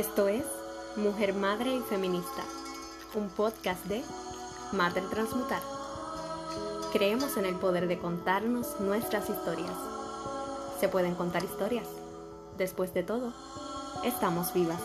Esto 0.00 0.28
es 0.28 0.46
Mujer, 0.96 1.34
Madre 1.34 1.74
y 1.74 1.80
Feminista, 1.80 2.42
un 3.14 3.28
podcast 3.28 3.84
de 3.84 4.02
Mater 4.72 5.04
Transmutar. 5.10 5.60
Creemos 6.90 7.36
en 7.36 7.44
el 7.44 7.54
poder 7.56 7.86
de 7.86 7.98
contarnos 7.98 8.80
nuestras 8.80 9.28
historias. 9.28 9.76
Se 10.80 10.88
pueden 10.88 11.14
contar 11.14 11.44
historias. 11.44 11.86
Después 12.56 12.94
de 12.94 13.02
todo, 13.02 13.34
estamos 14.02 14.54
vivas. 14.54 14.80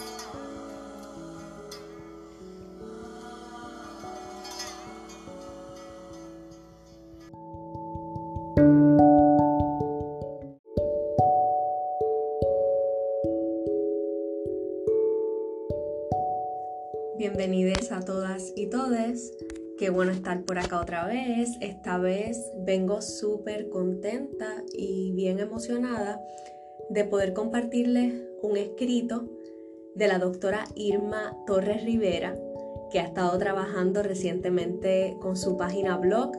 Qué 19.77 19.89
bueno 19.89 20.11
estar 20.11 20.43
por 20.43 20.59
acá 20.59 20.81
otra 20.81 21.07
vez. 21.07 21.51
Esta 21.61 21.97
vez 21.97 22.37
vengo 22.65 23.01
súper 23.01 23.69
contenta 23.69 24.63
y 24.73 25.13
bien 25.13 25.39
emocionada 25.39 26.21
de 26.89 27.05
poder 27.05 27.33
compartirles 27.33 28.13
un 28.41 28.57
escrito 28.57 29.29
de 29.95 30.07
la 30.09 30.19
doctora 30.19 30.65
Irma 30.75 31.37
Torres 31.47 31.85
Rivera, 31.85 32.37
que 32.91 32.99
ha 32.99 33.03
estado 33.03 33.37
trabajando 33.37 34.03
recientemente 34.03 35.15
con 35.21 35.37
su 35.37 35.55
página 35.55 35.95
blog. 35.95 36.33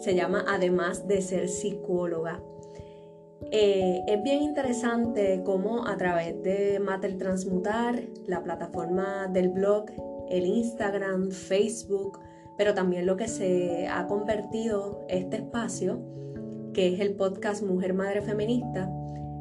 Se 0.00 0.14
llama 0.14 0.44
Además 0.48 1.08
de 1.08 1.22
ser 1.22 1.48
psicóloga. 1.48 2.42
Eh, 3.52 4.02
es 4.06 4.22
bien 4.22 4.42
interesante 4.42 5.40
cómo 5.46 5.86
a 5.86 5.96
través 5.96 6.42
de 6.42 6.78
Mater 6.78 7.16
Transmutar, 7.16 8.02
la 8.26 8.42
plataforma 8.42 9.28
del 9.28 9.48
blog, 9.48 9.86
el 10.30 10.46
Instagram, 10.46 11.30
Facebook, 11.30 12.18
pero 12.56 12.74
también 12.74 13.06
lo 13.06 13.16
que 13.16 13.28
se 13.28 13.88
ha 13.88 14.06
convertido 14.06 15.04
este 15.08 15.36
espacio, 15.36 16.00
que 16.72 16.94
es 16.94 17.00
el 17.00 17.14
podcast 17.14 17.62
Mujer 17.62 17.94
Madre 17.94 18.22
Feminista, 18.22 18.90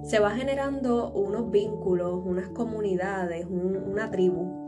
se 0.03 0.19
va 0.19 0.31
generando 0.31 1.11
unos 1.11 1.51
vínculos, 1.51 2.21
unas 2.25 2.49
comunidades, 2.49 3.45
una 3.45 4.09
tribu, 4.09 4.59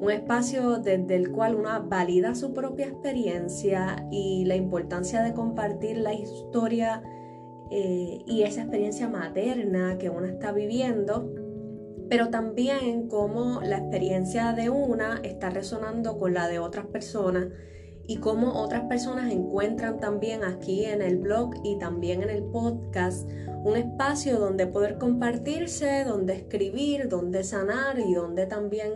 un 0.00 0.10
espacio 0.10 0.78
desde 0.78 1.16
el 1.16 1.32
cual 1.32 1.56
una 1.56 1.80
valida 1.80 2.34
su 2.34 2.54
propia 2.54 2.86
experiencia 2.86 4.06
y 4.10 4.44
la 4.44 4.54
importancia 4.54 5.22
de 5.22 5.32
compartir 5.32 5.98
la 5.98 6.14
historia 6.14 7.02
eh, 7.70 8.22
y 8.26 8.42
esa 8.42 8.62
experiencia 8.62 9.08
materna 9.08 9.98
que 9.98 10.08
uno 10.08 10.26
está 10.26 10.52
viviendo 10.52 11.32
pero 12.08 12.30
también 12.30 13.08
cómo 13.08 13.60
la 13.60 13.78
experiencia 13.78 14.52
de 14.52 14.70
una 14.70 15.20
está 15.22 15.50
resonando 15.50 16.18
con 16.18 16.34
la 16.34 16.48
de 16.48 16.58
otras 16.58 16.86
personas 16.86 17.48
y 18.06 18.16
cómo 18.16 18.54
otras 18.60 18.84
personas 18.84 19.30
encuentran 19.30 20.00
también 20.00 20.42
aquí 20.42 20.86
en 20.86 21.02
el 21.02 21.18
blog 21.18 21.54
y 21.62 21.78
también 21.78 22.22
en 22.22 22.30
el 22.30 22.42
podcast 22.42 23.28
un 23.64 23.76
espacio 23.76 24.38
donde 24.38 24.66
poder 24.66 24.96
compartirse, 24.96 26.04
donde 26.04 26.34
escribir, 26.34 27.08
donde 27.08 27.44
sanar 27.44 27.98
y 27.98 28.14
donde 28.14 28.46
también 28.46 28.92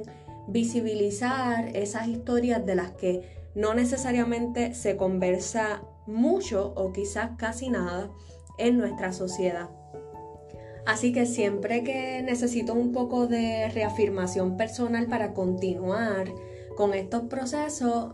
visibilizar 0.49 1.77
esas 1.77 2.09
historias 2.09 2.65
de 2.65 2.75
las 2.75 2.93
que 2.93 3.23
no 3.55 3.75
necesariamente 3.75 4.75
se 4.75 4.97
conversa 4.97 5.83
mucho 6.07 6.73
o 6.75 6.93
quizás 6.93 7.33
casi 7.37 7.69
nada 7.69 8.11
en 8.59 8.79
nuestra 8.79 9.13
sociedad. 9.13 9.69
Así 10.87 11.13
que 11.13 11.27
siempre 11.27 11.85
que 11.85 12.23
necesito 12.23 12.75
un 12.75 12.93
poco 12.93 13.27
de 13.27 13.69
reafirmación 13.69 14.57
personal 14.57 15.07
para 15.07 15.33
continuar 15.33 16.29
con 16.77 16.95
estos 16.95 17.23
procesos, 17.23 18.13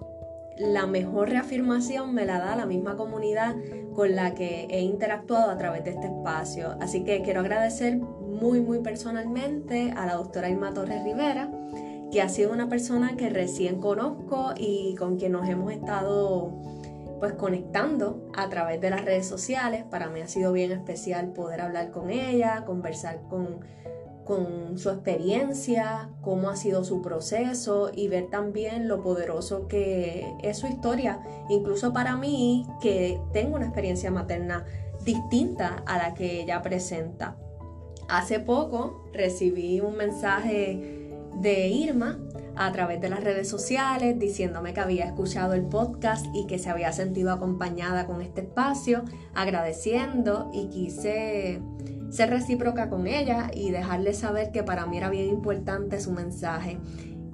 la 0.59 0.87
mejor 0.87 1.31
reafirmación 1.31 2.15
me 2.15 2.27
la 2.27 2.39
da 2.41 2.57
la 2.57 2.67
misma 2.67 2.97
comunidad 2.97 3.55
con 3.95 4.15
la 4.17 4.35
que 4.35 4.67
he 4.71 4.81
interactuado 4.81 5.51
a 5.51 5.57
través 5.57 5.85
de 5.85 5.91
este 5.91 6.07
espacio. 6.07 6.77
Así 6.81 7.05
que 7.05 7.23
quiero 7.23 7.41
agradecer 7.41 7.97
muy, 7.97 8.61
muy 8.61 8.81
personalmente 8.81 9.93
a 9.97 10.07
la 10.07 10.15
doctora 10.15 10.51
Irma 10.51 10.75
Torres 10.75 11.03
Rivera, 11.05 11.51
que 12.11 12.23
ha 12.23 12.29
sido 12.29 12.53
una 12.53 12.69
persona 12.69 13.17
que 13.17 13.29
recién 13.29 13.81
conozco 13.81 14.53
y 14.57 14.95
con 14.97 15.17
quien 15.17 15.33
nos 15.33 15.49
hemos 15.49 15.73
estado 15.73 16.53
pues 17.19 17.33
conectando 17.35 18.29
a 18.35 18.49
través 18.49 18.81
de 18.81 18.91
las 18.91 19.05
redes 19.05 19.27
sociales. 19.27 19.85
Para 19.91 20.09
mí 20.09 20.21
ha 20.21 20.29
sido 20.29 20.53
bien 20.53 20.73
especial 20.73 21.33
poder 21.33 21.61
hablar 21.61 21.91
con 21.91 22.11
ella, 22.11 22.65
conversar 22.65 23.21
con, 23.29 23.61
con 24.25 24.79
su 24.79 24.91
experiencia, 24.91 26.11
cómo 26.21 26.51
ha 26.51 26.57
sido 26.57 26.85
su 26.85 27.03
proceso 27.03 27.91
y 27.95 28.09
ver 28.09 28.29
también 28.31 28.89
lo 28.89 29.03
poderoso 29.03 29.69
que 29.69 30.27
es 30.43 30.59
su 30.59 30.67
historia. 30.67 31.21
Incluso 31.49 31.93
para 31.93 32.17
mí, 32.17 32.67
que 32.81 33.21
tengo 33.33 33.57
una 33.57 33.67
experiencia 33.67 34.11
materna 34.11 34.65
distinta 35.05 35.83
a 35.87 35.99
la 35.99 36.15
que 36.15 36.43
ella 36.43 36.63
presenta. 36.63 37.37
Hace 38.09 38.41
poco 38.41 39.05
recibí 39.13 39.81
un 39.81 39.97
mensaje 39.97 41.11
de 41.41 41.69
Irma 41.69 42.19
a 42.59 42.73
través 42.73 43.01
de 43.01 43.09
las 43.09 43.23
redes 43.23 43.49
sociales 43.49 44.19
diciéndome 44.19 44.75
que 44.75 44.81
había 44.81 45.05
escuchado 45.07 45.55
el 45.55 45.63
podcast 45.63 46.27
y 46.35 46.47
que 46.47 46.59
se 46.59 46.69
había 46.69 46.93
sentido 46.93 47.33
acompañada 47.33 48.07
con 48.07 48.21
este 48.21 48.43
espacio, 48.43 49.05
agradeciendo 49.35 50.51
y 50.53 50.69
quise 50.69 51.63
ser 52.11 52.31
recíproca 52.31 52.91
con 52.91 53.07
ella 53.07 53.51
y 53.55 53.71
dejarle 53.71 54.13
saber 54.13 54.51
que 54.51 54.65
para 54.65 54.87
mí 54.87 54.97
era 54.97 55.09
bien 55.09 55.29
importante 55.29 56.01
su 56.01 56.11
mensaje. 56.11 56.79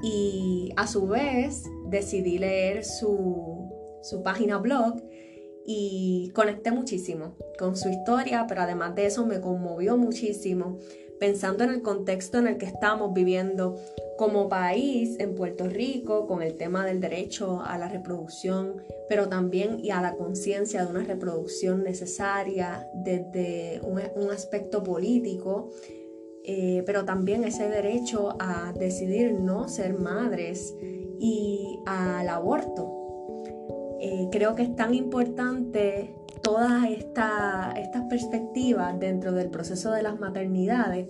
Y 0.03 0.73
a 0.77 0.87
su 0.87 1.07
vez 1.07 1.65
decidí 1.89 2.39
leer 2.39 2.85
su, 2.85 3.71
su 4.03 4.23
página 4.23 4.59
blog 4.59 4.97
y 5.65 6.31
conecté 6.35 6.71
muchísimo 6.71 7.37
con 7.59 7.77
su 7.77 7.89
historia, 7.89 8.45
pero 8.47 8.61
además 8.61 8.95
de 8.95 9.07
eso 9.07 9.25
me 9.25 9.41
conmovió 9.41 9.97
muchísimo 9.97 10.79
pensando 11.25 11.65
en 11.65 11.71
el 11.71 11.81
contexto 11.81 12.37
en 12.37 12.49
el 12.49 12.59
que 12.59 12.67
estamos 12.67 13.15
viviendo 13.15 13.79
como 14.19 14.47
país 14.51 15.19
en 15.19 15.35
Puerto 15.35 15.67
Rico 15.71 16.27
con 16.27 16.43
el 16.43 16.59
tema 16.59 16.85
del 16.85 17.01
derecho 17.01 17.63
a 17.65 17.79
la 17.79 17.89
reproducción, 17.89 18.83
pero 19.09 19.27
también 19.31 19.83
y 19.83 19.91
a 19.91 20.03
la 20.03 20.17
conciencia 20.17 20.85
de 20.85 20.91
una 20.91 21.03
reproducción 21.03 21.83
necesaria 21.83 22.87
desde 22.93 23.81
un, 23.85 24.31
aspecto 24.31 24.83
político, 24.83 25.71
eh, 26.45 26.83
pero 26.85 27.07
también 27.07 27.43
ese 27.45 27.71
derecho 27.71 28.37
a 28.39 28.75
decidir 28.79 29.33
no 29.33 29.67
ser 29.71 29.95
madres 29.95 30.75
y 31.19 31.81
al 31.87 32.29
aborto. 32.29 32.93
Eh, 33.99 34.29
creo 34.31 34.55
que 34.55 34.65
es 34.65 34.77
tan 34.77 34.93
importante 34.93 36.15
todas 36.45 36.85
estas 36.89 38.03
perspectivas 38.09 39.01
dentro 39.01 39.33
del 39.33 39.51
proceso 39.51 39.91
de 39.91 40.05
las 40.05 40.21
maternidades 40.21 41.09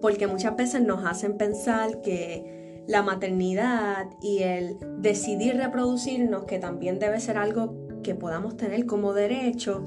porque 0.00 0.26
muchas 0.26 0.56
veces 0.56 0.82
nos 0.82 1.04
hacen 1.04 1.36
pensar 1.36 2.00
que 2.00 2.82
la 2.86 3.02
maternidad 3.02 4.06
y 4.20 4.42
el 4.42 4.78
decidir 4.98 5.56
reproducirnos, 5.56 6.44
que 6.44 6.58
también 6.58 6.98
debe 6.98 7.20
ser 7.20 7.36
algo 7.36 7.74
que 8.02 8.14
podamos 8.14 8.56
tener 8.56 8.86
como 8.86 9.12
derecho, 9.12 9.84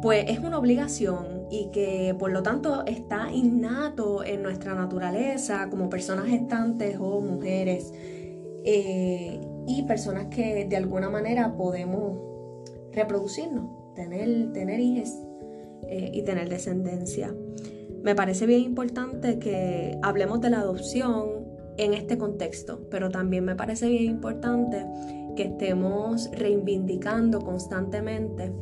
pues 0.00 0.26
es 0.28 0.38
una 0.38 0.58
obligación 0.58 1.46
y 1.50 1.70
que 1.70 2.14
por 2.18 2.30
lo 2.30 2.42
tanto 2.42 2.84
está 2.86 3.32
innato 3.32 4.24
en 4.24 4.42
nuestra 4.42 4.74
naturaleza 4.74 5.68
como 5.68 5.90
personas 5.90 6.26
gestantes 6.26 6.96
o 7.00 7.20
mujeres 7.20 7.92
eh, 8.64 9.40
y 9.66 9.82
personas 9.82 10.26
que 10.26 10.64
de 10.64 10.76
alguna 10.76 11.10
manera 11.10 11.56
podemos 11.56 12.20
reproducirnos, 12.92 13.85
tener, 13.96 14.52
tener 14.52 14.78
hijos 14.78 15.10
eh, 15.88 16.12
y 16.14 16.22
tener 16.22 16.48
descendencia. 16.48 17.34
Me 18.02 18.14
parece 18.14 18.46
bien 18.46 18.60
importante 18.60 19.40
que 19.40 19.98
hablemos 20.02 20.40
de 20.40 20.50
la 20.50 20.60
adopción 20.60 21.44
en 21.76 21.92
este 21.92 22.16
contexto, 22.16 22.86
pero 22.90 23.10
también 23.10 23.44
me 23.44 23.56
parece 23.56 23.88
bien 23.88 24.04
importante 24.04 24.86
que 25.34 25.44
estemos 25.44 26.30
reivindicando 26.30 27.40
constantemente 27.40 28.52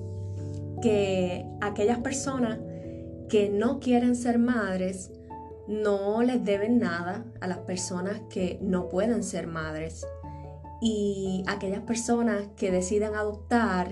que 0.80 1.46
aquellas 1.60 1.98
personas 1.98 2.58
que 3.28 3.48
no 3.48 3.80
quieren 3.80 4.16
ser 4.16 4.38
madres 4.38 5.12
no 5.66 6.22
les 6.22 6.44
deben 6.44 6.78
nada 6.78 7.24
a 7.40 7.46
las 7.46 7.58
personas 7.58 8.20
que 8.28 8.58
no 8.60 8.88
pueden 8.88 9.22
ser 9.22 9.46
madres. 9.46 10.06
Y 10.80 11.42
aquellas 11.46 11.80
personas 11.80 12.48
que 12.56 12.70
deciden 12.70 13.14
adoptar, 13.14 13.90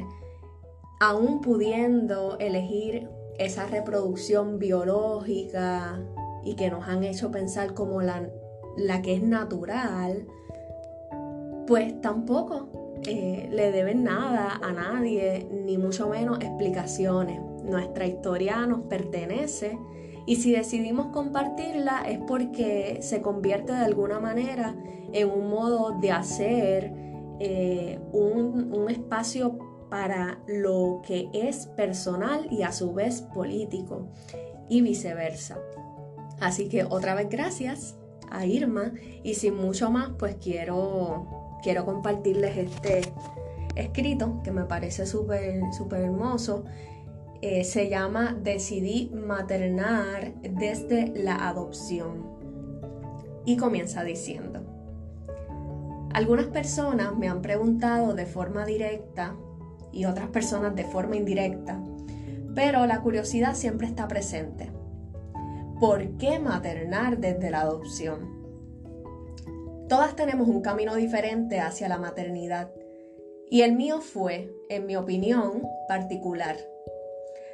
aún 1.02 1.40
pudiendo 1.40 2.38
elegir 2.38 3.08
esa 3.36 3.66
reproducción 3.66 4.60
biológica 4.60 6.00
y 6.44 6.54
que 6.54 6.70
nos 6.70 6.86
han 6.86 7.02
hecho 7.02 7.32
pensar 7.32 7.74
como 7.74 8.02
la, 8.02 8.30
la 8.76 9.02
que 9.02 9.14
es 9.14 9.22
natural, 9.24 10.28
pues 11.66 12.00
tampoco 12.00 13.00
eh, 13.04 13.48
le 13.50 13.72
deben 13.72 14.04
nada 14.04 14.60
a 14.62 14.70
nadie, 14.70 15.48
ni 15.50 15.76
mucho 15.76 16.08
menos 16.08 16.38
explicaciones. 16.38 17.40
Nuestra 17.64 18.06
historia 18.06 18.64
nos 18.66 18.82
pertenece 18.82 19.78
Y 20.24 20.36
si 20.36 20.52
decidimos 20.52 21.06
compartirla 21.06 22.04
es 22.08 22.20
porque 22.20 22.98
se 23.02 23.22
convierte 23.22 23.72
de 23.72 23.84
alguna 23.84 24.20
manera 24.20 24.76
en 25.12 25.28
un 25.28 25.50
modo 25.50 25.98
de 26.00 26.12
hacer 26.12 26.92
eh, 27.40 27.98
un, 28.12 28.72
un 28.72 28.88
espacio 28.88 29.71
para 29.92 30.38
lo 30.46 31.02
que 31.06 31.28
es 31.34 31.66
personal 31.66 32.48
y 32.50 32.62
a 32.62 32.72
su 32.72 32.94
vez 32.94 33.20
político 33.20 34.08
y 34.70 34.80
viceversa. 34.80 35.58
Así 36.40 36.70
que 36.70 36.84
otra 36.84 37.14
vez 37.14 37.28
gracias 37.28 37.98
a 38.30 38.46
Irma 38.46 38.94
y 39.22 39.34
sin 39.34 39.54
mucho 39.54 39.90
más 39.90 40.12
pues 40.18 40.36
quiero, 40.36 41.58
quiero 41.62 41.84
compartirles 41.84 42.56
este 42.56 43.02
escrito 43.76 44.40
que 44.42 44.50
me 44.50 44.64
parece 44.64 45.04
súper 45.04 45.60
súper 45.76 46.00
hermoso. 46.00 46.64
Eh, 47.42 47.62
se 47.62 47.90
llama 47.90 48.34
Decidí 48.42 49.10
maternar 49.12 50.32
desde 50.40 51.12
la 51.14 51.50
adopción 51.50 52.30
y 53.44 53.58
comienza 53.58 54.04
diciendo, 54.04 54.62
algunas 56.14 56.46
personas 56.46 57.14
me 57.14 57.28
han 57.28 57.42
preguntado 57.42 58.14
de 58.14 58.24
forma 58.24 58.64
directa 58.64 59.36
y 59.92 60.06
otras 60.06 60.28
personas 60.28 60.74
de 60.74 60.84
forma 60.84 61.16
indirecta, 61.16 61.80
pero 62.54 62.86
la 62.86 63.00
curiosidad 63.00 63.54
siempre 63.54 63.86
está 63.86 64.08
presente. 64.08 64.70
¿Por 65.80 66.16
qué 66.16 66.38
maternar 66.38 67.18
desde 67.18 67.50
la 67.50 67.60
adopción? 67.60 68.42
Todas 69.88 70.16
tenemos 70.16 70.48
un 70.48 70.62
camino 70.62 70.94
diferente 70.94 71.60
hacia 71.60 71.88
la 71.88 71.98
maternidad 71.98 72.70
y 73.50 73.62
el 73.62 73.72
mío 73.72 74.00
fue, 74.00 74.50
en 74.70 74.86
mi 74.86 74.96
opinión, 74.96 75.62
particular. 75.86 76.56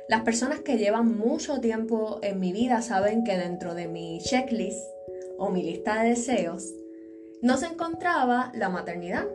Las 0.09 0.23
personas 0.23 0.61
que 0.61 0.79
llevan 0.79 1.19
mucho 1.19 1.61
tiempo 1.61 2.21
en 2.23 2.39
mi 2.39 2.53
vida 2.53 2.81
saben 2.83 3.25
que 3.25 3.37
dentro 3.37 3.75
de 3.75 3.89
mi 3.89 4.21
checklist 4.21 4.87
o 5.39 5.51
mi 5.51 5.63
lista 5.63 6.03
de 6.03 6.11
deseos 6.11 6.73
no 7.43 7.57
se 7.57 7.67
encontraba 7.67 8.51
la 8.55 8.69
maternidad. 8.69 9.27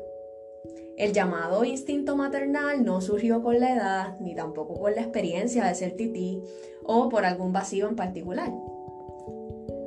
El 0.96 1.12
llamado 1.12 1.64
instinto 1.66 2.16
maternal 2.16 2.86
no 2.86 3.02
surgió 3.02 3.42
con 3.42 3.60
la 3.60 3.74
edad, 3.74 4.20
ni 4.20 4.36
tampoco 4.36 4.80
con 4.80 4.94
la 4.94 5.02
experiencia 5.02 5.66
de 5.66 5.74
ser 5.74 5.96
tití 5.96 6.44
o 6.84 7.10
por 7.10 7.26
algún 7.26 7.52
vacío 7.52 7.90
en 7.90 7.96
particular. 7.96 8.54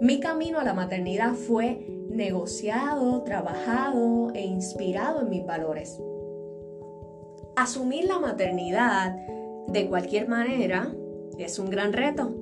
Mi 0.00 0.18
camino 0.18 0.58
a 0.58 0.64
la 0.64 0.74
maternidad 0.74 1.34
fue 1.34 1.86
negociado, 2.10 3.22
trabajado 3.22 4.32
e 4.34 4.42
inspirado 4.42 5.20
en 5.20 5.30
mis 5.30 5.46
valores. 5.46 6.00
Asumir 7.54 8.06
la 8.06 8.18
maternidad 8.18 9.14
de 9.68 9.88
cualquier 9.88 10.26
manera 10.26 10.92
es 11.38 11.60
un 11.60 11.70
gran 11.70 11.92
reto. 11.92 12.34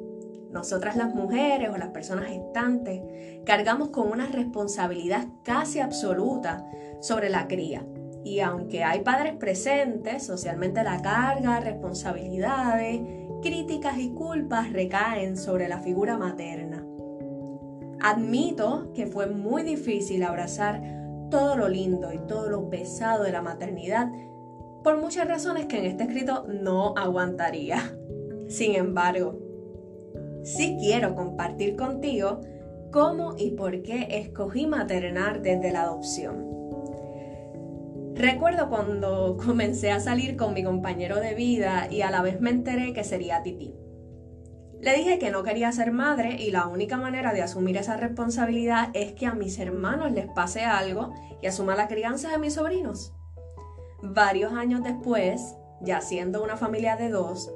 Nosotras 0.50 0.96
las 0.96 1.14
mujeres 1.14 1.68
o 1.68 1.76
las 1.76 1.90
personas 1.90 2.28
gestantes 2.28 3.02
cargamos 3.44 3.90
con 3.90 4.10
una 4.10 4.26
responsabilidad 4.26 5.26
casi 5.42 5.80
absoluta 5.80 6.64
sobre 7.00 7.28
la 7.28 7.46
cría 7.46 7.84
y 8.24 8.40
aunque 8.40 8.82
hay 8.82 9.00
padres 9.00 9.34
presentes, 9.36 10.24
socialmente 10.24 10.82
la 10.82 11.02
carga, 11.02 11.60
responsabilidades, 11.60 13.00
críticas 13.42 13.98
y 13.98 14.10
culpas 14.10 14.72
recaen 14.72 15.36
sobre 15.36 15.68
la 15.68 15.80
figura 15.80 16.16
materna. 16.16 16.84
Admito 18.00 18.92
que 18.94 19.06
fue 19.06 19.26
muy 19.26 19.62
difícil 19.62 20.22
abrazar 20.22 20.82
todo 21.30 21.56
lo 21.56 21.68
lindo 21.68 22.12
y 22.12 22.18
todo 22.26 22.48
lo 22.48 22.70
pesado 22.70 23.24
de 23.24 23.32
la 23.32 23.42
maternidad 23.42 24.10
por 24.82 25.00
muchas 25.00 25.28
razones 25.28 25.66
que 25.66 25.78
en 25.78 25.86
este 25.86 26.04
escrito 26.04 26.46
no 26.48 26.94
aguantaría. 26.96 27.78
Sin 28.48 28.74
embargo, 28.74 29.38
sí 30.42 30.76
quiero 30.78 31.14
compartir 31.14 31.76
contigo 31.76 32.40
cómo 32.92 33.34
y 33.36 33.50
por 33.52 33.82
qué 33.82 34.06
escogí 34.10 34.66
maternar 34.66 35.42
desde 35.42 35.72
la 35.72 35.82
adopción. 35.82 36.63
Recuerdo 38.14 38.68
cuando 38.68 39.36
comencé 39.44 39.90
a 39.90 40.00
salir 40.00 40.36
con 40.36 40.54
mi 40.54 40.62
compañero 40.62 41.18
de 41.18 41.34
vida 41.34 41.88
y 41.90 42.02
a 42.02 42.10
la 42.10 42.22
vez 42.22 42.40
me 42.40 42.50
enteré 42.50 42.92
que 42.92 43.04
sería 43.04 43.42
Titi. 43.42 43.74
Le 44.80 44.94
dije 44.96 45.18
que 45.18 45.30
no 45.30 45.42
quería 45.42 45.72
ser 45.72 45.92
madre 45.92 46.36
y 46.38 46.50
la 46.50 46.66
única 46.66 46.96
manera 46.96 47.32
de 47.32 47.42
asumir 47.42 47.76
esa 47.76 47.96
responsabilidad 47.96 48.90
es 48.92 49.12
que 49.12 49.26
a 49.26 49.34
mis 49.34 49.58
hermanos 49.58 50.12
les 50.12 50.26
pase 50.26 50.62
algo 50.64 51.14
y 51.40 51.46
asuma 51.46 51.74
la 51.74 51.88
crianza 51.88 52.30
de 52.30 52.38
mis 52.38 52.54
sobrinos. 52.54 53.14
Varios 54.02 54.52
años 54.52 54.82
después, 54.84 55.56
ya 55.80 56.00
siendo 56.02 56.44
una 56.44 56.56
familia 56.56 56.96
de 56.96 57.08
dos, 57.08 57.50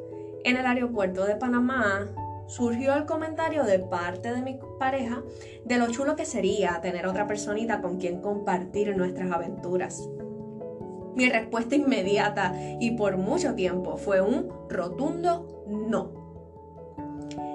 en 0.45 0.57
el 0.57 0.67
aeropuerto 0.67 1.27
de 1.27 1.37
Panamá 1.37 2.09
surgió 2.47 2.95
el 2.95 3.05
comentario 3.05 3.65
de 3.65 3.79
parte 3.79 4.33
de 4.33 4.41
mi 4.41 4.59
pareja 4.79 5.23
de 5.67 5.77
lo 5.77 5.89
chulo 5.91 6.17
que 6.17 6.25
sería 6.25 6.81
tener 6.81 7.07
otra 7.07 7.27
personita 7.27 7.83
con 7.83 7.99
quien 7.99 8.23
compartir 8.23 8.97
nuestras 8.97 9.31
aventuras. 9.31 10.09
Mi 11.19 11.29
respuesta 11.29 11.75
inmediata 11.75 12.55
y 12.79 12.93
por 12.93 13.17
mucho 13.17 13.57
tiempo 13.57 13.97
fue 13.97 14.21
un 14.21 14.53
rotundo 14.69 15.65
no. 15.67 16.13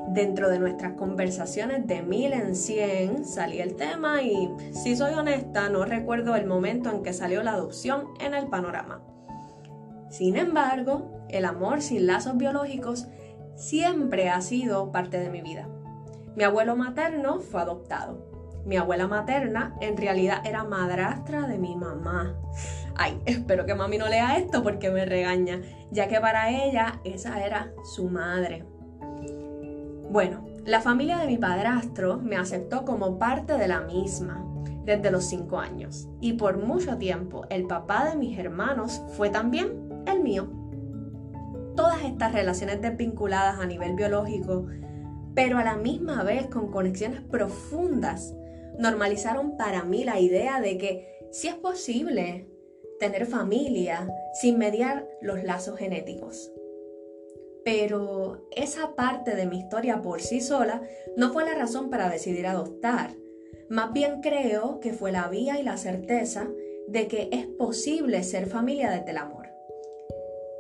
Dentro 0.10 0.50
de 0.50 0.60
nuestras 0.60 0.96
conversaciones 0.96 1.88
de 1.88 2.02
mil 2.02 2.34
en 2.34 2.58
cien 2.58 3.24
salía 3.24 3.64
el 3.64 3.78
tema 3.78 4.22
y, 4.22 4.54
si 4.74 4.98
soy 4.98 5.14
honesta, 5.14 5.70
no 5.70 5.86
recuerdo 5.86 6.36
el 6.36 6.46
momento 6.46 6.92
en 6.92 7.04
que 7.04 7.14
salió 7.14 7.42
la 7.42 7.54
adopción 7.54 8.10
en 8.20 8.34
el 8.34 8.48
panorama. 8.48 9.02
Sin 10.10 10.36
embargo, 10.36 11.24
el 11.30 11.46
amor 11.46 11.82
sin 11.82 12.06
lazos 12.06 12.36
biológicos 12.36 13.08
siempre 13.56 14.28
ha 14.28 14.42
sido 14.42 14.92
parte 14.92 15.22
de 15.22 15.30
mi 15.30 15.42
vida. 15.42 15.70
Mi 16.36 16.44
abuelo 16.44 16.76
materno 16.76 17.40
fue 17.40 17.62
adoptado. 17.62 18.33
Mi 18.66 18.78
abuela 18.78 19.08
materna 19.08 19.76
en 19.82 19.98
realidad 19.98 20.46
era 20.46 20.64
madrastra 20.64 21.48
de 21.48 21.58
mi 21.58 21.76
mamá. 21.76 22.36
Ay, 22.96 23.22
espero 23.26 23.66
que 23.66 23.76
mami 23.76 23.98
no 23.98 24.08
lea 24.08 24.38
esto 24.38 24.64
porque 24.64 24.90
me 24.90 25.06
regaña, 25.06 25.62
ya 25.92 26.08
que 26.08 26.20
para 26.20 26.50
ella 26.50 27.00
esa 27.04 27.44
era 27.44 27.74
su 27.84 28.10
madre. 28.10 28.66
Bueno, 30.10 30.46
la 30.66 30.80
familia 30.80 31.18
de 31.18 31.28
mi 31.28 31.38
padrastro 31.38 32.20
me 32.20 32.38
aceptó 32.38 32.86
como 32.86 33.18
parte 33.18 33.58
de 33.58 33.68
la 33.68 33.82
misma 33.82 34.46
desde 34.86 35.12
los 35.12 35.26
5 35.26 35.60
años 35.60 36.08
y 36.22 36.34
por 36.34 36.58
mucho 36.58 36.98
tiempo 36.98 37.46
el 37.50 37.66
papá 37.66 38.10
de 38.10 38.16
mis 38.16 38.38
hermanos 38.38 39.02
fue 39.18 39.30
también 39.30 40.04
el 40.06 40.22
mío. 40.22 40.50
Todas 41.76 42.04
estas 42.04 42.34
relaciones 42.34 42.82
desvinculadas 42.82 43.60
a 43.60 43.66
nivel 43.66 43.96
biológico, 43.96 44.68
pero 45.34 45.58
a 45.58 45.64
la 45.64 45.76
misma 45.76 46.24
vez 46.24 46.48
con 46.48 46.70
conexiones 46.70 47.22
profundas, 47.22 48.36
normalizaron 48.78 49.58
para 49.58 49.84
mí 49.84 50.04
la 50.04 50.20
idea 50.20 50.62
de 50.62 50.78
que 50.78 51.28
si 51.32 51.48
es 51.48 51.56
posible 51.56 52.48
tener 53.00 53.26
familia 53.26 54.08
sin 54.34 54.58
mediar 54.58 55.08
los 55.22 55.44
lazos 55.44 55.78
genéticos. 55.78 56.52
Pero 57.66 58.48
esa 58.56 58.96
parte 58.96 59.36
de 59.36 59.46
mi 59.46 59.60
historia 59.60 60.02
por 60.02 60.22
sí 60.22 60.42
sola 60.42 60.82
no 61.16 61.32
fue 61.32 61.46
la 61.46 61.56
razón 61.56 61.90
para 61.90 62.10
decidir 62.10 62.46
adoptar. 62.46 63.12
Más 63.70 63.94
bien 63.94 64.22
creo 64.22 64.80
que 64.80 64.94
fue 64.94 65.12
la 65.12 65.28
vía 65.28 65.60
y 65.60 65.64
la 65.64 65.78
certeza 65.78 66.50
de 66.88 67.08
que 67.08 67.30
es 67.32 67.46
posible 67.46 68.24
ser 68.24 68.48
familia 68.48 68.92
desde 68.92 69.12
el 69.12 69.18
amor. 69.18 69.48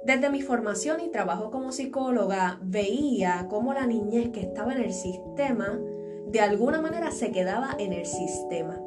Desde 0.05 0.29
mi 0.29 0.41
formación 0.41 0.99
y 0.99 1.11
trabajo 1.11 1.49
como 1.49 1.71
psicóloga 1.71 2.59
veía 2.61 3.47
cómo 3.49 3.73
la 3.73 3.87
niñez 3.87 4.31
que 4.31 4.41
estaba 4.41 4.73
en 4.73 4.81
el 4.81 4.93
sistema 4.93 5.79
de 6.27 6.39
alguna 6.39 6.81
manera 6.81 7.11
se 7.11 7.31
quedaba 7.31 7.75
en 7.77 7.93
el 7.93 8.05
sistema. 8.05 8.79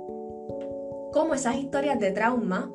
Cómo 1.12 1.35
esas 1.35 1.57
historias 1.57 1.99
de 1.99 2.12
trauma 2.12 2.73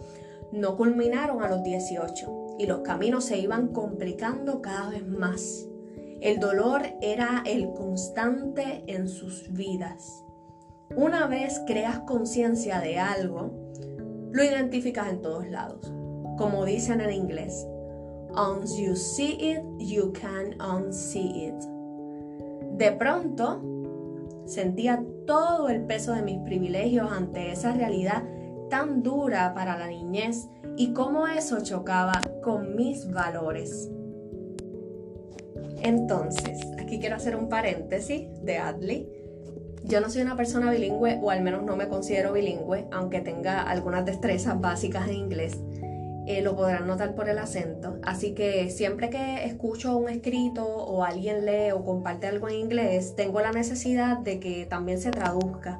no 0.51 0.77
culminaron 0.77 1.43
a 1.43 1.49
los 1.49 1.63
18 1.63 2.55
y 2.59 2.65
los 2.65 2.79
caminos 2.79 3.25
se 3.25 3.37
iban 3.37 3.69
complicando 3.69 4.61
cada 4.61 4.89
vez 4.89 5.07
más. 5.07 5.67
El 6.21 6.39
dolor 6.39 6.83
era 7.01 7.43
el 7.45 7.73
constante 7.73 8.83
en 8.87 9.07
sus 9.07 9.51
vidas. 9.51 10.23
Una 10.95 11.25
vez 11.27 11.61
creas 11.65 11.99
conciencia 11.99 12.79
de 12.79 12.99
algo, 12.99 13.51
lo 14.31 14.43
identificas 14.43 15.09
en 15.09 15.21
todos 15.21 15.47
lados. 15.47 15.91
Como 16.37 16.65
dicen 16.65 17.01
en 17.01 17.11
inglés, 17.11 17.65
once 18.35 18.81
you 18.81 18.95
see 18.95 19.37
it, 19.39 19.61
you 19.79 20.11
can 20.13 20.55
unsee 20.61 21.47
it. 21.47 21.63
De 22.77 22.91
pronto, 22.91 23.61
sentía 24.45 25.03
todo 25.25 25.69
el 25.69 25.83
peso 25.85 26.13
de 26.13 26.21
mis 26.21 26.39
privilegios 26.39 27.11
ante 27.11 27.51
esa 27.51 27.71
realidad 27.73 28.23
tan 28.69 29.03
dura 29.03 29.53
para 29.53 29.77
la 29.77 29.87
niñez 29.87 30.47
y 30.77 30.93
cómo 30.93 31.27
eso 31.27 31.61
chocaba 31.61 32.21
con 32.41 32.75
mis 32.75 33.11
valores. 33.11 33.91
Entonces, 35.83 36.59
aquí 36.79 36.99
quiero 36.99 37.15
hacer 37.15 37.35
un 37.35 37.49
paréntesis 37.49 38.27
de 38.43 38.57
Adley. 38.57 39.11
Yo 39.83 39.99
no 39.99 40.09
soy 40.09 40.21
una 40.21 40.37
persona 40.37 40.71
bilingüe, 40.71 41.19
o 41.21 41.31
al 41.31 41.41
menos 41.41 41.63
no 41.63 41.75
me 41.75 41.87
considero 41.87 42.33
bilingüe, 42.33 42.87
aunque 42.91 43.19
tenga 43.21 43.63
algunas 43.63 44.05
destrezas 44.05 44.59
básicas 44.61 45.07
en 45.09 45.15
inglés. 45.15 45.59
Eh, 46.27 46.41
lo 46.41 46.55
podrán 46.55 46.87
notar 46.87 47.15
por 47.15 47.29
el 47.29 47.37
acento. 47.37 47.97
Así 48.03 48.33
que 48.33 48.69
siempre 48.69 49.09
que 49.09 49.45
escucho 49.45 49.97
un 49.97 50.09
escrito 50.09 50.65
o 50.65 51.03
alguien 51.03 51.45
lee 51.45 51.71
o 51.71 51.83
comparte 51.83 52.27
algo 52.27 52.47
en 52.49 52.55
inglés, 52.55 53.15
tengo 53.15 53.41
la 53.41 53.51
necesidad 53.51 54.17
de 54.17 54.39
que 54.39 54.65
también 54.65 54.99
se 54.99 55.11
traduzca. 55.11 55.79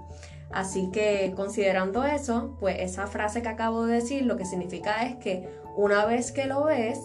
Así 0.51 0.89
que 0.91 1.33
considerando 1.36 2.03
eso, 2.03 2.57
pues 2.60 2.77
esa 2.79 3.07
frase 3.07 3.41
que 3.41 3.50
acabo 3.50 3.86
de 3.86 3.95
decir 3.95 4.25
lo 4.25 4.36
que 4.36 4.45
significa 4.45 5.05
es 5.05 5.15
que 5.15 5.48
una 5.77 6.05
vez 6.05 6.31
que 6.31 6.45
lo 6.45 6.65
ves, 6.65 7.00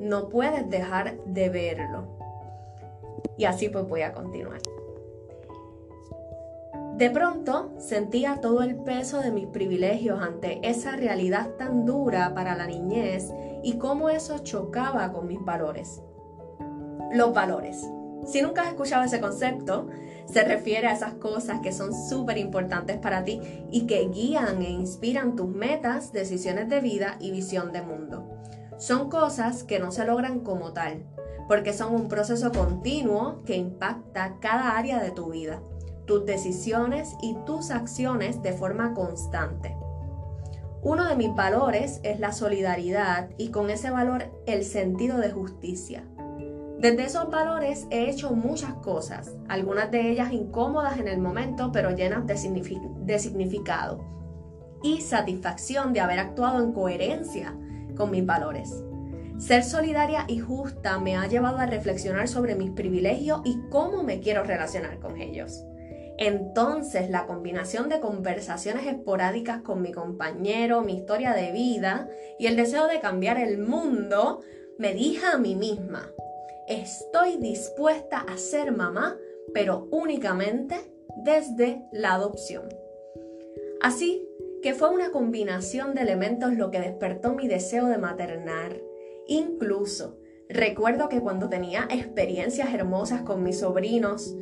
no 0.00 0.28
puedes 0.28 0.68
dejar 0.70 1.18
de 1.24 1.48
verlo. 1.48 2.16
Y 3.36 3.44
así 3.44 3.68
pues 3.68 3.86
voy 3.86 4.02
a 4.02 4.12
continuar. 4.12 4.60
De 6.96 7.10
pronto 7.10 7.74
sentía 7.78 8.40
todo 8.40 8.62
el 8.62 8.76
peso 8.76 9.20
de 9.20 9.30
mis 9.30 9.46
privilegios 9.48 10.18
ante 10.22 10.66
esa 10.66 10.96
realidad 10.96 11.50
tan 11.58 11.84
dura 11.84 12.32
para 12.32 12.56
la 12.56 12.66
niñez 12.66 13.30
y 13.62 13.76
cómo 13.76 14.08
eso 14.08 14.38
chocaba 14.38 15.12
con 15.12 15.26
mis 15.26 15.44
valores. 15.44 16.00
Los 17.12 17.34
valores. 17.34 17.86
Si 18.24 18.40
nunca 18.40 18.62
has 18.62 18.68
escuchado 18.68 19.04
ese 19.04 19.20
concepto, 19.20 19.88
se 20.24 20.42
refiere 20.42 20.86
a 20.86 20.94
esas 20.94 21.12
cosas 21.14 21.60
que 21.60 21.70
son 21.70 21.92
súper 21.92 22.38
importantes 22.38 22.96
para 22.96 23.24
ti 23.24 23.42
y 23.70 23.86
que 23.86 24.08
guían 24.08 24.62
e 24.62 24.70
inspiran 24.70 25.36
tus 25.36 25.48
metas, 25.48 26.14
decisiones 26.14 26.70
de 26.70 26.80
vida 26.80 27.16
y 27.20 27.30
visión 27.30 27.72
de 27.72 27.82
mundo. 27.82 28.26
Son 28.78 29.10
cosas 29.10 29.64
que 29.64 29.78
no 29.78 29.92
se 29.92 30.06
logran 30.06 30.40
como 30.40 30.72
tal, 30.72 31.04
porque 31.46 31.74
son 31.74 31.94
un 31.94 32.08
proceso 32.08 32.52
continuo 32.52 33.42
que 33.44 33.56
impacta 33.56 34.38
cada 34.40 34.78
área 34.78 34.98
de 35.02 35.10
tu 35.10 35.30
vida, 35.30 35.60
tus 36.06 36.24
decisiones 36.24 37.16
y 37.20 37.36
tus 37.44 37.70
acciones 37.70 38.42
de 38.42 38.52
forma 38.52 38.94
constante. 38.94 39.76
Uno 40.82 41.08
de 41.08 41.16
mis 41.16 41.34
valores 41.34 42.00
es 42.04 42.20
la 42.20 42.32
solidaridad 42.32 43.30
y 43.38 43.50
con 43.50 43.70
ese 43.70 43.90
valor 43.90 44.30
el 44.46 44.64
sentido 44.64 45.18
de 45.18 45.30
justicia. 45.30 46.04
Desde 46.78 47.04
esos 47.04 47.30
valores 47.30 47.86
he 47.90 48.10
hecho 48.10 48.30
muchas 48.30 48.74
cosas, 48.74 49.34
algunas 49.48 49.90
de 49.90 50.10
ellas 50.10 50.30
incómodas 50.30 50.98
en 50.98 51.08
el 51.08 51.18
momento, 51.18 51.72
pero 51.72 51.90
llenas 51.90 52.26
de, 52.26 53.18
significado 53.18 54.04
y 54.82 55.00
satisfacción 55.00 55.92
de 55.92 56.00
haber 56.00 56.18
actuado 56.18 56.62
en 56.62 56.72
coherencia 56.72 57.56
con 57.96 58.10
mis 58.10 58.24
valores. 58.24 58.84
Ser 59.38 59.64
solidaria 59.64 60.24
y 60.28 60.38
justa 60.38 60.98
me 60.98 61.16
ha 61.16 61.26
llevado 61.26 61.58
a 61.58 61.66
reflexionar 61.66 62.28
sobre 62.28 62.54
mis 62.54 62.70
privilegios 62.70 63.40
y 63.44 63.58
cómo 63.70 64.02
me 64.02 64.20
quiero 64.20 64.44
relacionar 64.44 64.98
con 64.98 65.20
ellos. 65.20 65.64
Entonces 66.18 67.10
la 67.10 67.26
combinación 67.26 67.88
de 67.88 68.00
conversaciones 68.00 68.86
esporádicas 68.86 69.60
con 69.62 69.82
mi 69.82 69.92
compañero, 69.92 70.82
mi 70.82 70.96
historia 70.96 71.32
de 71.34 71.52
vida 71.52 72.08
y 72.38 72.46
el 72.46 72.56
deseo 72.56 72.86
de 72.86 73.00
cambiar 73.00 73.38
el 73.38 73.58
mundo 73.58 74.40
me 74.78 74.94
dije 74.94 75.26
a 75.26 75.38
mí 75.38 75.54
misma, 75.54 76.10
estoy 76.68 77.36
dispuesta 77.36 78.18
a 78.18 78.38
ser 78.38 78.72
mamá, 78.72 79.16
pero 79.52 79.88
únicamente 79.90 80.76
desde 81.16 81.82
la 81.92 82.14
adopción. 82.14 82.68
Así 83.82 84.26
que 84.62 84.74
fue 84.74 84.88
una 84.90 85.10
combinación 85.10 85.94
de 85.94 86.02
elementos 86.02 86.54
lo 86.54 86.70
que 86.70 86.80
despertó 86.80 87.34
mi 87.34 87.46
deseo 87.46 87.86
de 87.86 87.98
maternar. 87.98 88.80
Incluso 89.28 90.18
recuerdo 90.48 91.08
que 91.08 91.20
cuando 91.20 91.48
tenía 91.48 91.86
experiencias 91.90 92.72
hermosas 92.72 93.22
con 93.22 93.42
mis 93.42 93.60
sobrinos, 93.60 94.34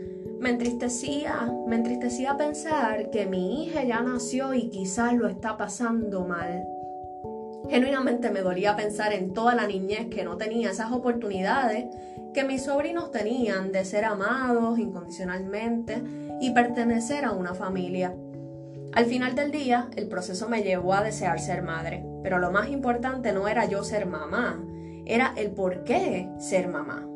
me 0.45 0.51
entristecía, 0.51 1.51
me 1.67 1.77
entristecía 1.77 2.37
pensar 2.37 3.09
que 3.09 3.25
mi 3.25 3.65
hija 3.65 3.83
ya 3.83 4.03
nació 4.03 4.53
y 4.53 4.69
quizás 4.69 5.15
lo 5.15 5.27
está 5.27 5.57
pasando 5.57 6.27
mal. 6.27 6.69
Genuinamente 7.71 8.31
me 8.31 8.43
dolía 8.43 8.77
pensar 8.77 9.15
en 9.15 9.33
toda 9.33 9.55
la 9.55 9.67
niñez 9.67 10.09
que 10.11 10.23
no 10.23 10.37
tenía 10.37 10.71
esas 10.71 10.93
oportunidades 10.93 11.87
que 12.35 12.45
mis 12.45 12.65
sobrinos 12.65 13.11
tenían 13.11 13.73
de 13.73 13.87
ser 13.87 14.05
amados 14.05 14.79
incondicionalmente 14.79 16.03
y 16.43 16.51
pertenecer 16.51 17.25
a 17.25 17.33
una 17.33 17.55
familia. 17.55 18.15
Al 18.93 19.07
final 19.07 19.35
del 19.35 19.51
día, 19.51 19.89
el 19.97 20.09
proceso 20.09 20.47
me 20.51 20.63
llevó 20.63 20.93
a 20.93 21.03
desear 21.03 21.41
ser 21.41 21.63
madre, 21.63 22.05
pero 22.23 22.39
lo 22.39 22.53
más 22.53 22.69
importante 22.69 23.33
no 23.33 23.49
era 23.49 23.65
yo 23.65 23.83
ser 23.83 24.05
mamá, 24.05 24.63
era 25.07 25.33
el 25.39 25.53
por 25.53 25.85
qué 25.85 26.29
ser 26.39 26.69
mamá. 26.69 27.14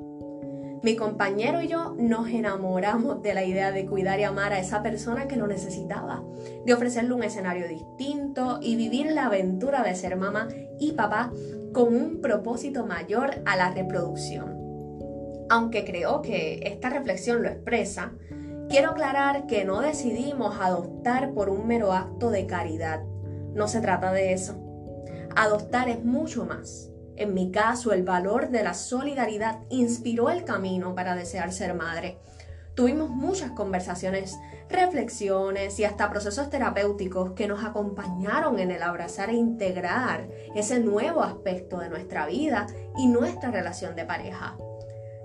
Mi 0.80 0.94
compañero 0.94 1.61
y 1.61 1.66
yo 1.66 1.97
nos 1.99 2.28
enamoramos 2.28 3.20
de 3.23 3.35
la 3.35 3.44
idea 3.44 3.73
de 3.73 3.85
cuidar 3.85 4.20
y 4.20 4.25
amar 4.25 4.52
a 4.52 4.61
esa 4.61 4.80
persona 4.82 5.26
que 5.26 5.37
lo 5.37 5.49
necesitaba, 5.49 6.23
de 6.64 6.73
ofrecerle 6.73 7.14
un 7.14 7.25
escenario 7.25 7.66
distinto 7.66 8.61
y 8.62 8.76
vivir 8.76 9.11
la 9.11 9.26
aventura 9.26 9.82
de 9.82 9.97
ser 9.97 10.16
mamá 10.16 10.49
y 10.78 10.92
papá 10.92 11.32
con 11.73 11.94
un 11.94 12.20
propósito 12.20 12.87
mayor 12.87 13.42
a 13.44 13.56
la 13.56 13.70
reproducción. 13.70 14.56
Aunque 15.50 15.85
creo 15.85 16.23
que 16.23 16.61
esta 16.62 16.90
reflexión 16.90 17.42
lo 17.42 17.49
expresa, 17.49 18.12
quiero 18.68 18.90
aclarar 18.90 19.47
que 19.47 19.64
no 19.64 19.80
decidimos 19.80 20.61
adoptar 20.61 21.32
por 21.32 21.49
un 21.49 21.66
mero 21.66 21.92
acto 21.92 22.30
de 22.30 22.47
caridad. 22.47 23.02
No 23.54 23.66
se 23.66 23.80
trata 23.80 24.12
de 24.12 24.32
eso. 24.32 24.54
Adoptar 25.35 25.88
es 25.88 26.04
mucho 26.04 26.44
más. 26.44 26.92
En 27.19 27.35
mi 27.35 27.51
caso, 27.51 27.93
el 27.93 28.05
valor 28.05 28.51
de 28.51 28.63
la 28.63 28.75
solidaridad 28.75 29.59
inspiró 29.71 30.31
el 30.31 30.45
camino 30.45 30.95
para 30.95 31.17
desear 31.17 31.53
ser 31.53 31.75
madre. 31.75 32.21
Tuvimos 32.77 33.11
muchas 33.11 33.51
conversaciones, 33.51 34.39
reflexiones 34.71 35.81
y 35.81 35.85
hasta 35.85 36.11
procesos 36.11 36.49
terapéuticos 36.49 37.33
que 37.33 37.49
nos 37.49 37.65
acompañaron 37.65 38.61
en 38.61 38.71
el 38.71 38.85
abrazar 38.85 39.31
e 39.31 39.35
integrar 39.35 40.29
ese 40.55 40.79
nuevo 40.79 41.25
aspecto 41.25 41.81
de 41.81 41.89
nuestra 41.89 42.25
vida 42.27 42.69
y 42.97 43.09
nuestra 43.09 43.51
relación 43.51 43.97
de 43.97 44.05
pareja. 44.05 44.57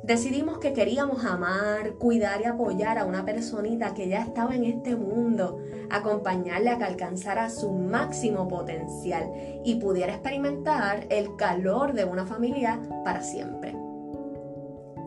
Decidimos 0.03 0.57
que 0.57 0.73
queríamos 0.73 1.23
amar, 1.23 1.93
cuidar 1.93 2.41
y 2.41 2.43
apoyar 2.43 2.99
a 2.99 3.05
una 3.05 3.23
personita 3.23 3.93
que 3.93 4.09
ya 4.09 4.21
estaba 4.21 4.53
en 4.53 4.65
este 4.65 4.97
mundo, 4.97 5.59
acompañarle 5.89 6.71
a 6.71 6.77
que 6.77 6.83
alcanzara 6.83 7.49
su 7.49 7.71
máximo 7.71 8.49
potencial 8.49 9.31
y 9.63 9.75
pudiera 9.75 10.11
experimentar 10.11 11.07
el 11.09 11.37
calor 11.37 11.93
de 11.93 12.03
una 12.03 12.25
familia 12.25 12.81
para 13.05 13.21
siempre. 13.21 13.77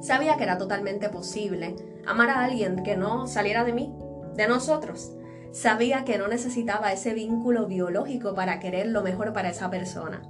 Sabía 0.00 0.38
que 0.38 0.44
era 0.44 0.56
totalmente 0.56 1.10
posible 1.10 1.76
amar 2.06 2.30
a 2.30 2.44
alguien 2.44 2.82
que 2.82 2.96
no 2.96 3.26
saliera 3.26 3.64
de 3.64 3.74
mí, 3.74 3.94
de 4.34 4.48
nosotros. 4.48 5.12
Sabía 5.52 6.04
que 6.06 6.16
no 6.16 6.26
necesitaba 6.26 6.90
ese 6.90 7.12
vínculo 7.12 7.66
biológico 7.66 8.34
para 8.34 8.60
querer 8.60 8.86
lo 8.86 9.02
mejor 9.02 9.34
para 9.34 9.50
esa 9.50 9.68
persona. 9.68 10.22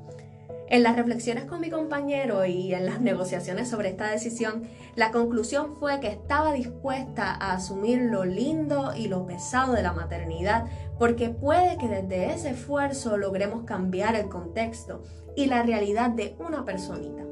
En 0.69 0.83
las 0.83 0.97
reflexiones 0.97 1.45
con 1.45 1.61
mi 1.61 1.71
compañero 1.71 2.45
y 2.45 2.75
en 2.75 2.87
las 2.87 3.01
negociaciones 3.01 3.69
sobre 3.69 3.91
esta 3.91 4.11
decisión, 4.11 4.65
la 4.97 5.13
conclusión 5.13 5.77
fue 5.77 6.01
que 6.01 6.09
estaba 6.09 6.53
dispuesta 6.53 7.33
a 7.33 7.53
asumir 7.53 8.03
lo 8.03 8.25
lindo 8.25 8.93
y 8.97 9.07
lo 9.07 9.25
pesado 9.27 9.75
de 9.75 9.83
la 9.83 9.93
maternidad, 9.93 10.67
porque 10.99 11.31
puede 11.31 11.79
que 11.79 11.87
desde 11.87 12.33
ese 12.33 12.51
esfuerzo 12.51 13.17
logremos 13.17 13.63
cambiar 13.63 14.17
el 14.17 14.29
contexto 14.29 15.05
y 15.37 15.47
la 15.47 15.63
realidad 15.63 16.11
de 16.11 16.35
una 16.41 16.65
personita. 16.65 17.23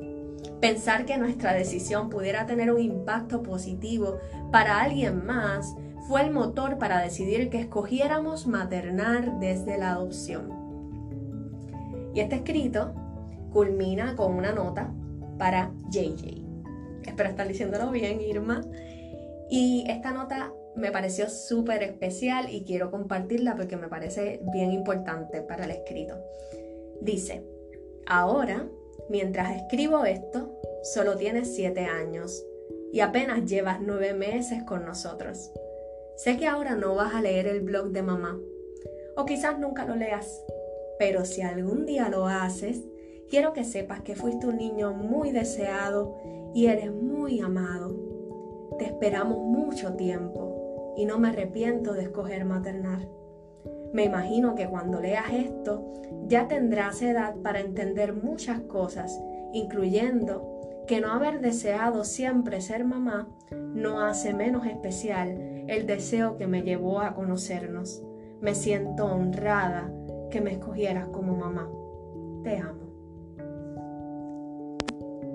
Pensar 0.60 1.04
que 1.04 1.18
nuestra 1.18 1.54
decisión 1.54 2.10
pudiera 2.10 2.46
tener 2.46 2.72
un 2.72 2.80
impacto 2.80 3.42
positivo 3.42 4.18
para 4.52 4.80
alguien 4.80 5.26
más 5.26 5.74
fue 6.06 6.22
el 6.22 6.30
motor 6.30 6.78
para 6.78 7.00
decidir 7.00 7.50
que 7.50 7.58
escogiéramos 7.58 8.46
maternar 8.46 9.40
desde 9.40 9.76
la 9.76 9.90
adopción. 9.90 10.52
Y 12.14 12.20
este 12.20 12.36
escrito 12.36 12.94
culmina 13.54 14.16
con 14.16 14.34
una 14.34 14.52
nota 14.52 14.92
para 15.38 15.72
JJ. 15.88 16.42
Espero 17.06 17.30
estar 17.30 17.46
diciéndolo 17.46 17.90
bien, 17.90 18.20
Irma. 18.20 18.62
Y 19.48 19.84
esta 19.88 20.10
nota 20.10 20.52
me 20.74 20.90
pareció 20.90 21.30
súper 21.30 21.84
especial 21.84 22.52
y 22.52 22.64
quiero 22.64 22.90
compartirla 22.90 23.54
porque 23.54 23.76
me 23.76 23.88
parece 23.88 24.40
bien 24.52 24.72
importante 24.72 25.40
para 25.40 25.64
el 25.64 25.70
escrito. 25.70 26.16
Dice, 27.00 27.44
ahora, 28.06 28.66
mientras 29.08 29.56
escribo 29.56 30.04
esto, 30.04 30.58
solo 30.82 31.16
tienes 31.16 31.54
siete 31.54 31.82
años 31.82 32.44
y 32.92 33.00
apenas 33.00 33.44
llevas 33.44 33.78
nueve 33.80 34.14
meses 34.14 34.64
con 34.64 34.84
nosotros. 34.84 35.52
Sé 36.16 36.36
que 36.38 36.48
ahora 36.48 36.74
no 36.74 36.96
vas 36.96 37.14
a 37.14 37.22
leer 37.22 37.46
el 37.46 37.60
blog 37.60 37.90
de 37.90 38.02
mamá, 38.02 38.36
o 39.16 39.24
quizás 39.24 39.58
nunca 39.60 39.84
lo 39.84 39.94
leas, 39.94 40.44
pero 40.98 41.24
si 41.24 41.42
algún 41.42 41.86
día 41.86 42.08
lo 42.08 42.26
haces, 42.26 42.82
Quiero 43.28 43.52
que 43.52 43.64
sepas 43.64 44.02
que 44.02 44.14
fuiste 44.14 44.46
un 44.46 44.56
niño 44.56 44.92
muy 44.92 45.32
deseado 45.32 46.16
y 46.54 46.66
eres 46.66 46.92
muy 46.92 47.40
amado. 47.40 47.94
Te 48.78 48.84
esperamos 48.84 49.38
mucho 49.38 49.94
tiempo 49.94 50.94
y 50.96 51.04
no 51.06 51.18
me 51.18 51.28
arrepiento 51.28 51.94
de 51.94 52.02
escoger 52.02 52.44
maternar. 52.44 53.08
Me 53.92 54.04
imagino 54.04 54.54
que 54.54 54.68
cuando 54.68 55.00
leas 55.00 55.32
esto 55.32 55.92
ya 56.26 56.48
tendrás 56.48 57.00
edad 57.02 57.36
para 57.36 57.60
entender 57.60 58.12
muchas 58.12 58.60
cosas, 58.60 59.20
incluyendo 59.52 60.54
que 60.86 61.00
no 61.00 61.12
haber 61.12 61.40
deseado 61.40 62.04
siempre 62.04 62.60
ser 62.60 62.84
mamá 62.84 63.28
no 63.50 64.00
hace 64.00 64.34
menos 64.34 64.66
especial 64.66 65.64
el 65.66 65.86
deseo 65.86 66.36
que 66.36 66.46
me 66.46 66.62
llevó 66.62 67.00
a 67.00 67.14
conocernos. 67.14 68.02
Me 68.40 68.54
siento 68.54 69.06
honrada 69.06 69.90
que 70.30 70.40
me 70.40 70.52
escogieras 70.52 71.08
como 71.08 71.36
mamá. 71.36 71.70
Te 72.42 72.58
amo. 72.58 72.83